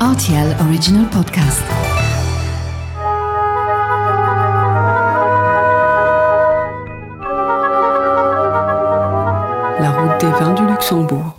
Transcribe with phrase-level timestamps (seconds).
[0.00, 1.62] RTL Original Podcast.
[9.80, 11.34] La route des vins du Luxembourg.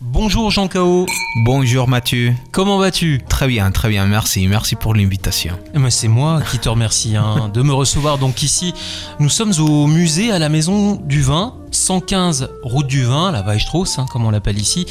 [0.00, 1.04] Bonjour Jean Cao,
[1.44, 2.34] Bonjour Mathieu.
[2.52, 3.20] comment vas-tu?
[3.28, 4.46] Très bien, très bien, merci.
[4.48, 5.54] Merci pour l'invitation.
[5.74, 8.16] Eh ben, C'est moi qui te remercie hein, de me recevoir.
[8.18, 8.72] Donc ici,
[9.18, 11.54] nous sommes au musée à la Maison du Vin,
[11.94, 14.86] 115 route du vin, la Weisstrauss, hein, comme on l'appelle ici,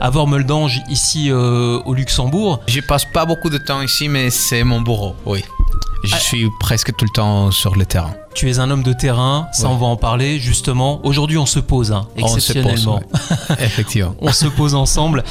[0.00, 2.60] à Vormeldange, ici euh, au Luxembourg.
[2.68, 5.42] Je passe pas beaucoup de temps ici, mais c'est mon bureau, oui.
[6.04, 6.18] Je Ah.
[6.20, 8.14] suis presque tout le temps sur le terrain.
[8.36, 9.72] Tu es un homme de terrain, ça Ouais.
[9.74, 11.00] on va en parler justement.
[11.04, 13.00] Aujourd'hui on se pose, hein, On se pose, exceptionnellement.
[13.50, 13.56] ouais.
[13.58, 14.14] Effectivement.
[14.20, 15.24] on se pose ensemble.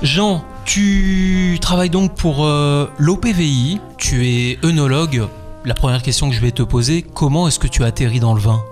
[0.00, 5.24] Jean, tu travailles donc pour euh, l'OPVI, tu es œnologue.
[5.66, 8.32] La première question que je vais te poser, comment est-ce que tu as atterri dans
[8.32, 8.62] le vin?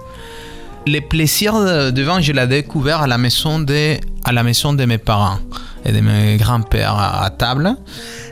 [0.86, 1.54] Le plaisir
[1.92, 5.38] de vin, je l'ai découvert à la maison de, à la maison de mes parents
[5.84, 7.77] et de mes grands-pères à, table.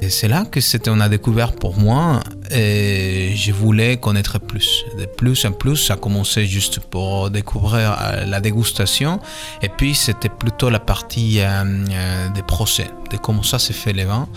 [0.03, 4.85] Et c'est là que c'était, on a découvert pour moi et je voulais connaître plus.
[4.99, 9.21] De plus en plus, ça commençait juste pour découvrir euh, la dégustation
[9.63, 13.93] et puis c'était plutôt la partie euh, euh, des procès, de comment ça se fait
[13.93, 14.29] les vins.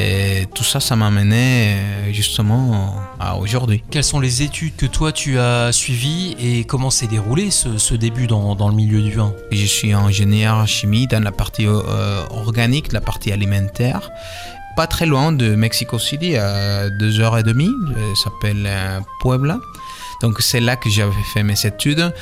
[0.00, 3.82] Et tout ça, ça m'a mené euh, justement à aujourd'hui.
[3.90, 7.94] Quelles sont les études que toi tu as suivies et comment s'est déroulé ce, ce
[7.96, 9.32] début dans, dans le milieu du vin?
[9.50, 14.10] Je suis ingénieur chimie dans la partie euh, organique, la partie alimentaire.
[14.76, 17.72] Pas très loin de Mexico City, à deux heures et demie.
[18.14, 19.58] Ça s'appelle euh, Puebla.
[20.22, 22.12] Donc c'est là que j'avais fait mes études.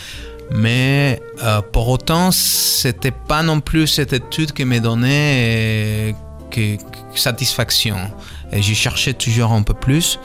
[0.50, 6.12] Mais euh, pour autant, c'était pas non plus cette étude qui me donnait euh,
[7.14, 7.96] satisfaction.
[8.52, 10.18] Et j'ai cherché toujours un peu plus.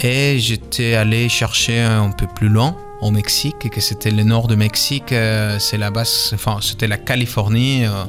[0.00, 4.54] Et j'étais allé chercher un peu plus loin au Mexique, que c'était le nord de
[4.54, 8.04] Mexique, euh, c'est la base, enfin c'était la Californie, euh,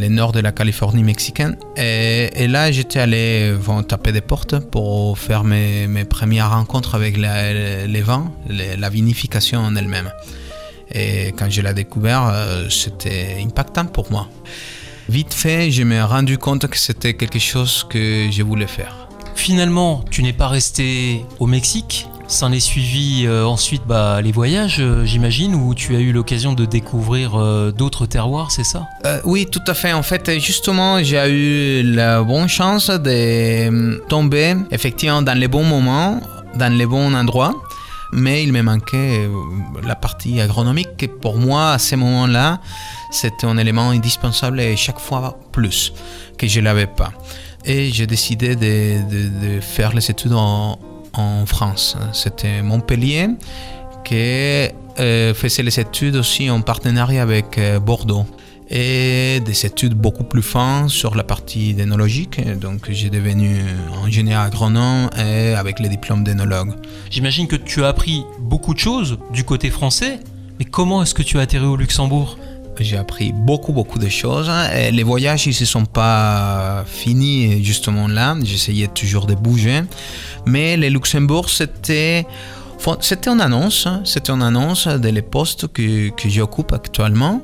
[0.00, 1.56] le nord de la Californie mexicaine.
[1.76, 7.16] Et, là j'étais allé bon, taper des portes pour faire mes, mes premières rencontres avec
[7.16, 10.10] les vins, la vinification en elle-même.
[10.92, 14.28] Et quand je l'ai découvert, euh, c'était impactant pour moi.
[15.08, 19.08] Vite fait, je me suis rendu compte que c'était quelque chose que je voulais faire.
[19.34, 24.76] Finalement, tu n'es pas resté au Mexique S'en est suivi euh, ensuite bah, les voyages,
[24.78, 28.86] euh, j'imagine, où tu as eu l'occasion de découvrir euh, d'autres terroirs, c'est ça?
[29.24, 29.92] Oui, tout à fait.
[29.92, 35.64] En fait, justement, j'ai eu la bonne chance de euh, tomber effectivement dans les bons
[35.64, 36.20] moments,
[36.54, 37.52] dans les bons endroits.
[38.12, 39.28] Mais il me manquait euh,
[39.84, 42.60] la partie agronomique qui, pour moi, à ce moment-là,
[43.10, 45.92] c'était un élément indispensable et chaque fois plus
[46.38, 47.12] que je l'avais pas.
[47.64, 50.78] Et j'ai décidé de, faire les études en,
[51.12, 51.96] en France.
[52.12, 53.28] C'était Montpellier
[54.04, 54.14] qui
[54.98, 58.26] euh, faisait les études aussi en partenariat avec euh, Bordeaux
[58.70, 62.40] et des études beaucoup plus fines sur la partie d'énologique.
[62.58, 63.62] Donc j'ai devenu
[64.04, 66.72] ingénieur agronome et avec les diplômes d'énologue.
[67.10, 70.20] J'imagine que tu as appris beaucoup de choses du côté français,
[70.58, 72.38] mais comment est-ce que tu as atterri au Luxembourg?
[72.78, 74.50] J'ai appris beaucoup, beaucoup de choses.
[74.74, 78.34] Et les voyages, ils ne se sont pas finis justement là.
[78.42, 79.82] J'essayais toujours de bouger.
[80.46, 82.26] Mais le Luxembourg, c'était...
[83.00, 84.00] C'était une annonce, hein.
[84.06, 87.42] c'était une annonce de les postes que, que j'occupe actuellement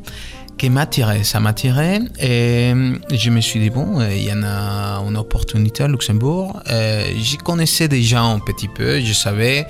[0.58, 2.72] qui m'attirait, ça m'attirait et
[3.10, 6.60] je me suis dit bon, il y en a une opportunité à Luxembourg.
[6.70, 9.66] Euh, J'y connaissais déjà un petit peu, je savais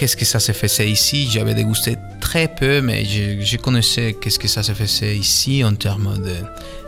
[0.00, 1.28] qu'est-ce que ça se faisait ici.
[1.30, 6.16] J'avais dégusté très peu, mais je, connaissais qu'est-ce que ça se faisait ici en termes
[6.22, 6.36] de,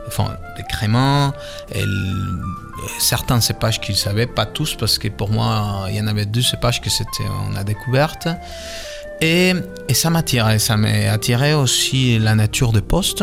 [0.07, 1.35] enfin, de créments.
[2.99, 6.41] Certains cépages qu'ils savaient, pas tous, parce que pour moi, il y en avait deux
[6.41, 8.29] cépages que c'était on a découverte.
[9.23, 9.55] Et,
[9.93, 13.23] ça m'attirait, m'a attiré aussi la nature de poste.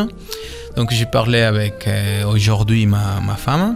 [0.77, 3.75] Donc j'ai parlé avec euh, aujourd'hui ma, femme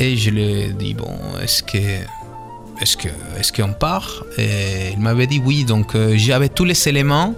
[0.00, 1.78] et je lui ai dit bon, est-ce que
[2.80, 4.24] est-ce que est-ce qu'on part?
[4.36, 5.64] Et il m'avait dit oui.
[5.64, 7.34] Donc euh, j'avais tous les éléments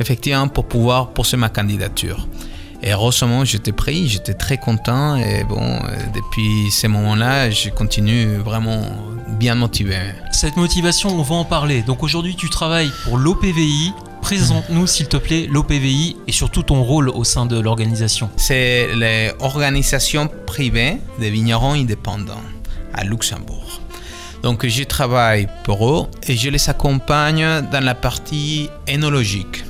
[0.00, 2.26] effectivement pour pouvoir poser ma candidature.
[2.82, 5.16] Et heureusement, j'étais pris, j'étais très content.
[5.16, 8.82] Et bon, euh, depuis ces moments-là, je continue vraiment
[9.38, 9.96] bien motivé.
[10.32, 11.82] Cette motivation, on va en parler.
[11.82, 13.92] Donc aujourd'hui, tu travailles pour l'OPVI.
[14.20, 18.30] Présente-nous, s'il te plaît, l'OPVI et surtout ton rôle au sein de l'organisation.
[18.36, 22.42] C'est l'organisation privée des vignerons indépendants
[22.94, 23.80] à Luxembourg.
[24.42, 29.64] Donc je travaille pour eux et je les accompagne dans la partie énologique.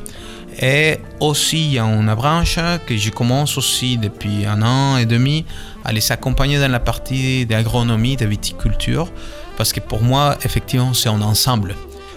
[0.64, 5.06] Et aussi, il y a une branche que je commence aussi depuis un an et
[5.06, 5.44] demi
[5.84, 9.10] à les accompagner dans la partie d'agronomie, de viticulture,
[9.56, 11.74] parce que pour moi, effectivement, c'est un ensemble.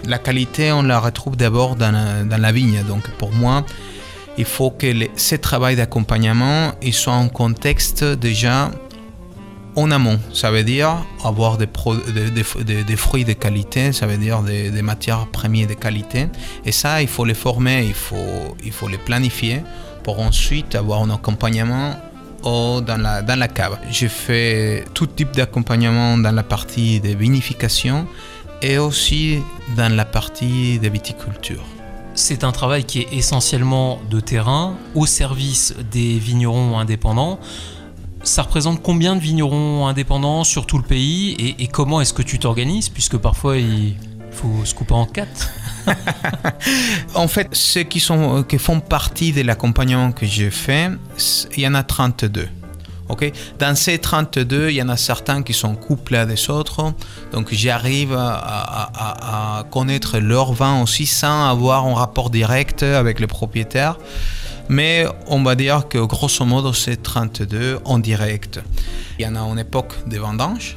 [0.07, 2.83] La qualité, on la retrouve d'abord dans, dans la vigne.
[2.87, 3.65] Donc pour moi,
[4.37, 8.69] il faut que les- ce travail d'accompagnement soit en contexte déjà
[9.75, 10.19] en amont.
[10.33, 11.67] Ça veut dire avoir des,
[12.95, 16.27] fruits de qualité, ça veut dire des, matières premières de qualité.
[16.65, 19.61] Et ça, il faut les former, il faut, il faut les planifier
[20.03, 21.95] pour ensuite avoir un accompagnement
[22.43, 23.79] dans, la, dans la cave.
[23.89, 28.07] J'ai fait tout type d'accompagnement dans la partie de vinification
[28.61, 29.39] et aussi
[29.75, 31.63] dans la partie de viticulture.
[32.13, 37.39] C'est un travail qui est essentiellement de terrain, au service des vignerons indépendants.
[38.25, 42.39] Ça représente combien de vignerons indépendants sur tout le pays et, comment est-ce que tu
[42.39, 43.95] t'organises Puisque parfois il
[44.31, 45.49] faut se couper en quatre.
[47.13, 50.89] En fait, ceux qui, sont, qui font partie de l'accompagnement que j'ai fait,
[51.55, 52.47] il y en a 32.
[53.09, 53.31] ok?
[53.59, 56.93] Dans ces 32, il y en a certains qui sont couplés à des autres.
[57.31, 63.27] Donc j'arrive à- à connaître leur vin aussi sans avoir un rapport direct avec le
[63.27, 63.97] propriétaire.
[64.69, 68.61] Mais on va dire que grosso modo, c'est 32 en direct.
[69.19, 70.75] Il y en a en époque des vendanges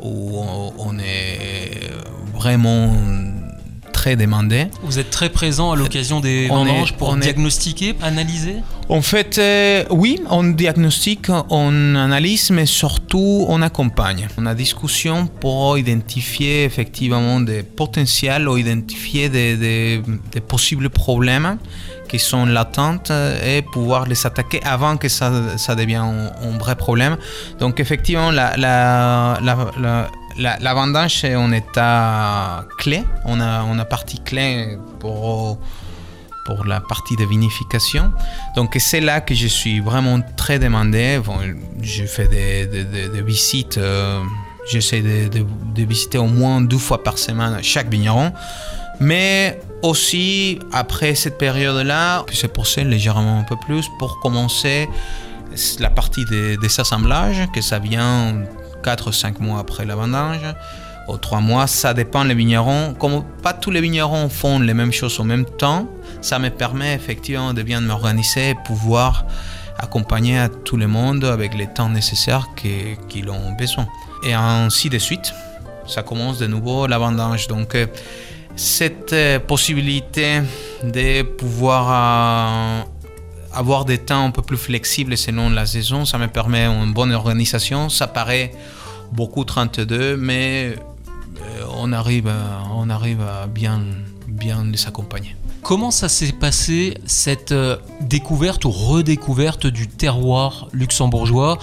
[0.00, 0.40] où
[0.78, 1.90] on est
[2.34, 2.92] vraiment
[4.08, 4.66] très demandé.
[4.82, 8.56] Vous êtes très présent à l'occasion des vendanges pour est- diagnostiquer, analyser
[8.88, 14.28] En fait, euh, oui, on diagnostique, on analyse, mais surtout on accompagne.
[14.38, 20.00] On a discussion pour identifier effectivement des potentiels ou identifier des, des-
[20.32, 21.58] des possibles problèmes
[22.08, 23.02] qui sont latents
[23.44, 27.18] et pouvoir les attaquer avant que ça, ça devienne un, un vrai problème.
[27.60, 30.08] Donc effectivement, la, la, la, la-
[30.38, 33.04] la- la vendange est en état clé.
[33.24, 35.58] On a, a partie clé pour
[36.46, 38.10] pour la partie de vinification.
[38.56, 41.20] Donc c'est là que je suis vraiment très demandé.
[41.82, 44.22] Je fais des, des- des- visites, euh,
[44.70, 45.46] j'essaie de, de-
[45.84, 48.32] visiter au moins deux fois par semaine chaque vigneron.
[48.98, 54.88] Mais aussi, après cette période-là, c'est pour ça légèrement un peu plus, pour commencer
[55.80, 58.34] la partie des, des assemblages, que ça vient
[58.82, 60.54] 4 ou 5 mois après la vendange
[61.08, 62.94] aux 3 mois, ça dépend les vignerons.
[62.94, 65.88] Comme pas tous les vignerons font les mêmes choses en même temps,
[66.20, 69.24] ça me permet effectivement de bien m'organiser et pouvoir
[69.78, 73.86] accompagner à tout le monde avec les temps nécessaires qu'ils ont besoin.
[74.24, 75.32] Et ainsi de suite,
[75.86, 77.48] ça commence de nouveau la vendange.
[77.48, 77.86] Donc, euh,
[78.56, 80.40] cette euh, possibilité
[80.82, 82.82] de pouvoir euh,
[83.52, 87.12] avoir des temps un peu plus flexibles selon la saison, ça me permet une bonne
[87.12, 87.88] organisation.
[87.88, 88.52] Ça paraît
[89.12, 93.82] beaucoup 32, mais euh, on arrive à, on arrive à bien,
[94.26, 95.36] bien les accompagner.
[95.62, 101.58] Comment ça s'est passé cette euh, découverte ou redécouverte du terroir luxembourgeois?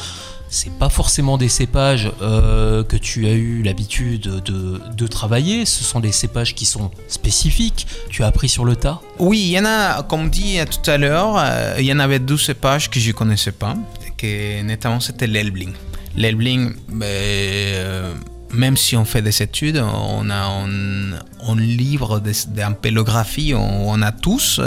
[0.55, 5.83] C'est pas forcément des cépages euh, que tu as eu l'habitude de, de travailler, ce
[5.83, 9.01] sont des cépages qui sont spécifiques, tu as appris sur le tas?
[9.19, 12.19] Oui, il y en a, comme dit tout à l'heure, euh, il y en avait
[12.19, 13.75] 12 cépages que je connaissais pas,
[14.17, 15.73] que notamment c'était l'Elbling.
[16.15, 18.13] L'Elbling, ben, euh,
[18.53, 24.61] même si on fait des études, on a un, livre d'ampélographie, on, on a tous.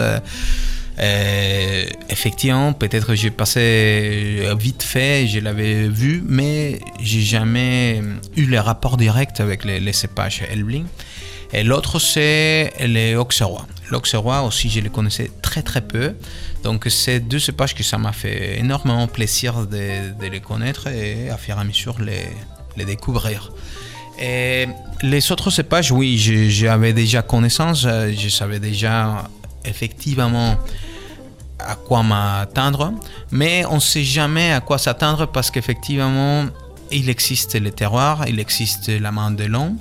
[1.00, 1.04] Euh,
[1.78, 8.02] euh, effectivement, peut-être j'ai passé vite fait, je l'avais vu, mais j'ai jamais
[8.36, 10.86] eu les rapports directs avec les, les cépages Elbling.
[11.52, 13.66] Et l'autre, c'est les Auxerrois.
[13.90, 16.14] L'Auxerrois aussi, je les connaissais très très peu.
[16.62, 21.38] Donc, c'est deux cépages que ça m'a fait énormément plaisir de, les connaître et à
[21.48, 22.26] et à mesure les,
[22.76, 23.50] les découvrir.
[24.20, 24.66] Et
[25.02, 26.18] les autres cépages, oui,
[26.50, 29.28] j'avais déjà connaissance, euh, je savais déjà
[29.64, 30.56] effectivement
[31.58, 32.92] à quoi m'attendre,
[33.30, 36.46] mais on ne sait jamais à quoi s'attendre parce qu'effectivement,
[36.90, 39.76] il existe les terroirs, il existe la Mandelon,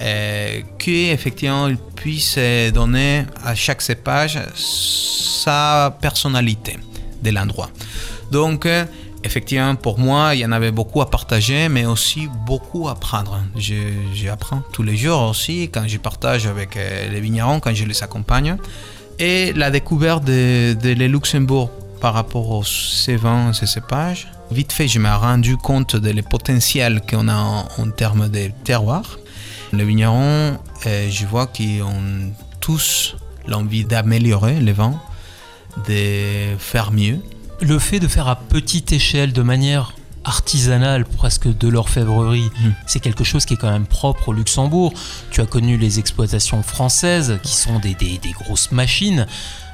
[0.00, 6.78] euh, qui effectivement il puisse euh, donner à chaque cépage sa personnalité
[7.22, 7.70] de l'endroit.
[8.30, 8.84] Donc, euh,
[9.22, 13.40] effectivement, pour moi, il y en avait beaucoup à partager, mais aussi beaucoup à prendre.
[13.56, 13.74] Je-
[14.14, 18.02] J'apprends tous les jours aussi, quand je partage avec euh, les vignerons, quand je les
[18.02, 18.56] accompagne.
[19.18, 24.98] Et la découverte de, Luxembourg par rapport aux ces vins, ces cépages, vite fait, je
[24.98, 29.18] me suis rendu compte de le potentiel qu'on a en, en termes de terroir.
[29.72, 33.16] Les vignerons, euh, je vois qu'ils ont tous
[33.46, 35.00] l'envie d'améliorer les vins,
[35.88, 37.18] de faire mieux.
[37.60, 39.94] Le fait de faire à petite échelle, de manière
[40.24, 42.70] artisanale, presque de l'orfèvrerie, Mm.
[42.86, 44.92] c'est quelque chose qui est quand même propre au Luxembourg.
[45.30, 49.26] Tu as connu les exploitations françaises qui sont des, des- des grosses machines.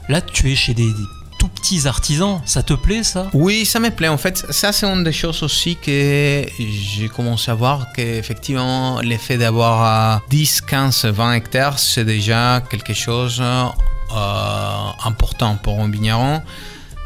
[0.09, 1.05] Là, tu es chez des, des
[1.39, 2.41] tout petits artisans.
[2.45, 3.29] Ça te plaît, ça?
[3.33, 4.09] Oui, ça me plaît.
[4.09, 9.39] En fait, ça, c'est une des choses aussi que j'ai commencé à voir qu'effectivement, l'effet
[9.39, 13.67] d'avoir euh, 10, 15, 20 hectares, c'est déjà quelque chose euh,
[15.05, 16.43] important pour un vigneron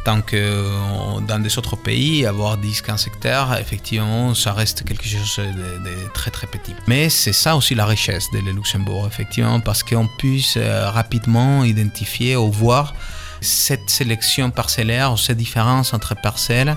[0.05, 5.39] Tant que euh, dans des autres pays, avoir 10-15 hectares, effectivement, ça reste quelque chose
[5.39, 6.75] de, très très petit.
[6.87, 12.37] Mais c'est ça aussi la richesse de Luxembourg, effectivement, parce qu'on puisse euh, rapidement identifier
[12.37, 12.93] ou voir
[13.41, 16.77] cette sélection parcellaire, ces différences entre parcelles.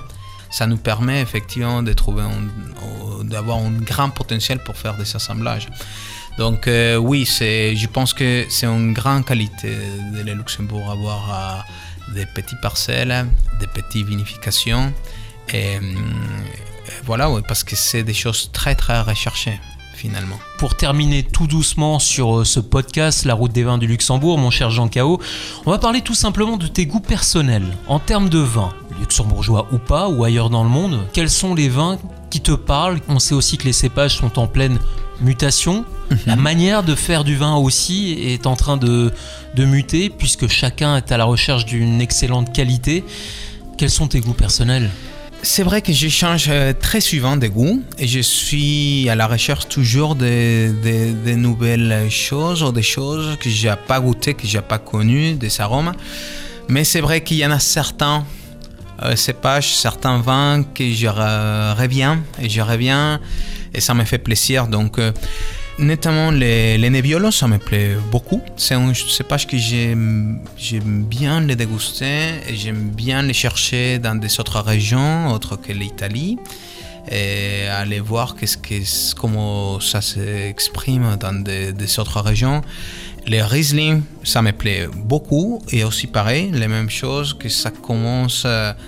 [0.50, 2.24] Ça nous permet effectivement de trouver
[3.24, 5.68] d'avoir un grand potentiel pour faire des assemblages.
[6.38, 9.76] Donc euh, oui, je pense que c'est une grande qualité
[10.14, 11.66] de Luxembourg avoir
[12.14, 13.28] des petites parcelles,
[13.60, 14.94] des petites vinifications.
[15.54, 15.80] Et, euh,
[17.06, 19.60] voilà, parce que c'est des choses très très recherchées
[19.98, 20.38] finalement.
[20.60, 24.52] Pour terminer tout doucement sur euh, ce podcast La route des vins du Luxembourg, mon
[24.52, 25.20] cher Jean Cao,
[25.66, 29.80] on va parler tout simplement de tes goûts personnels en termes de vin, luxembourgeois ou
[29.80, 31.00] pas, ou ailleurs dans le monde.
[31.14, 31.98] Quels sont les vins
[32.30, 33.00] qui te parlent?
[33.10, 34.80] On sait aussi que les cépages sont en pleine
[35.22, 35.86] mutation.
[36.12, 36.18] Mhm.
[36.26, 39.12] La manière de faire du vin aussi est en train de,
[39.56, 43.04] de muter puisque chacun est à la recherche d'une excellente qualité.
[43.78, 44.90] Quels sont tes goûts personnels?
[45.44, 49.28] C'est vrai que je change euh, très souvent de goût et je suis à la
[49.28, 54.62] recherche toujours de, de, nouvelles choses ou des choses que j'ai pas goûté, que j'ai
[54.62, 55.94] pas connues, des arômes.
[56.70, 58.26] Mais c'est vrai qu'il y en a certains
[59.04, 63.20] euh, cépages, certains vins que je reviens et je reviens
[63.74, 64.68] et ça me fait plaisir.
[64.68, 65.12] Donc, euh,
[65.80, 68.42] notamment les, les ça me plaît beaucoup.
[68.56, 70.40] C'est un cépage que j'aime
[70.86, 76.38] bien les déguster et j'aime bien les chercher dans des autres régions, autres que l'Italie
[77.10, 78.36] et aller voir
[79.16, 82.62] comment ça s'exprime dans des, des, autres régions.
[83.26, 88.46] Les Riesling, ça me plaît beaucoup et aussi pareil, les mêmes choses que ça commence,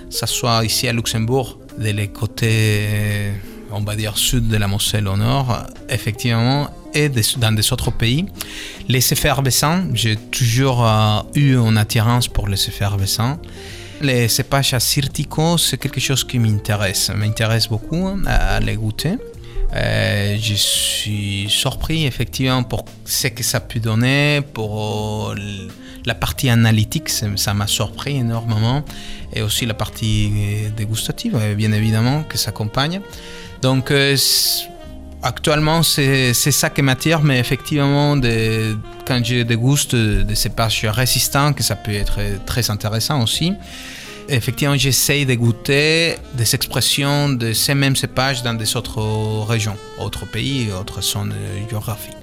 [0.09, 3.31] ça soit ici à Luxembourg, de les côtés
[3.71, 8.25] on va dire sud de la Moselle au nord, effectivement, et dans des autres pays.
[8.87, 13.37] Les effervescents, j'ai toujours euh, eu une attirance pour les effervescents.
[14.01, 19.17] Les cépages assyrtiko, c'est quelque chose qui m'intéresse, m'intéresse beaucoup hein, à, les goûter.
[19.75, 25.35] Euh, je suis surpris effectivement pour ce que ça peut donner, pour
[26.05, 28.83] la partie analytique, ça m'a surpris énormément,
[29.33, 30.31] et aussi la partie
[30.75, 33.01] dégustative, bien évidemment, que s'accompagne.
[33.61, 34.15] Donc, euh,
[35.21, 41.75] actuellement, c'est ça qui m'attire, mais effectivement, de, quand déguste des cépages résistants, que ça
[41.75, 43.53] peut être très intéressant aussi,
[44.29, 49.01] effectivement, j'essaye de goûter des expressions de ces mêmes cépages dans des autres
[49.45, 51.33] régions, autres pays, autres zones
[51.69, 52.18] géographiques.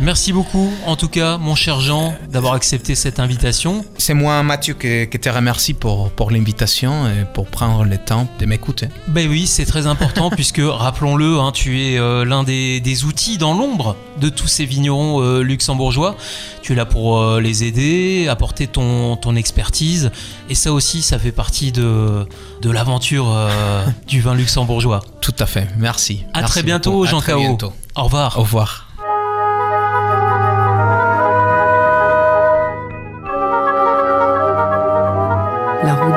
[0.00, 3.84] Merci beaucoup, en tout cas, mon cher Jean, d'avoir accepté cette invitation.
[3.98, 8.46] C'est moi, Mathieu, qui, te remercie pour, pour l'invitation et pour prendre le temps de
[8.46, 8.88] m'écouter.
[9.08, 13.52] Ben oui, c'est très important puisque, rappelons-le, hein, tu es euh, l'un des, outils dans
[13.52, 16.16] l'ombre de tous ces vignerons euh, luxembourgeois.
[16.62, 20.10] Tu es là pour euh, les aider, apporter ton, ton expertise.
[20.48, 22.26] Et ça aussi, ça fait partie de,
[22.62, 23.36] de l'aventure
[24.08, 25.02] du vin luxembourgeois.
[25.20, 26.24] Tout à fait, merci.
[26.32, 27.58] À très bientôt, Jean Cao.
[27.96, 28.38] Au revoir.
[28.38, 28.89] Au revoir.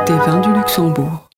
[0.05, 1.23] Des vins du Luxembourg.